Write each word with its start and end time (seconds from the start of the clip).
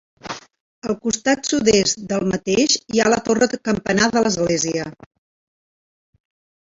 Al 0.91 0.95
costat 1.03 1.49
sud-est 1.51 2.01
del 2.13 2.25
mateix 2.33 2.77
hi 2.95 3.03
ha 3.03 3.13
la 3.15 3.21
torre 3.29 3.49
campanar 3.71 4.09
de 4.17 4.25
l'església. 4.25 4.89